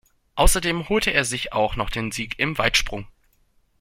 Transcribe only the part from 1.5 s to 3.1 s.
auch noch den Sieg im Weitsprung.